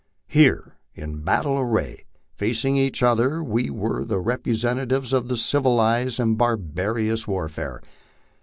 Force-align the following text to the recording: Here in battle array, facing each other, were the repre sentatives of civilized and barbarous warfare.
Here 0.27 0.79
in 0.95 1.19
battle 1.21 1.59
array, 1.59 2.05
facing 2.33 2.75
each 2.75 3.03
other, 3.03 3.43
were 3.43 4.03
the 4.03 4.15
repre 4.15 4.55
sentatives 4.55 5.13
of 5.13 5.37
civilized 5.39 6.19
and 6.19 6.39
barbarous 6.39 7.27
warfare. 7.27 7.81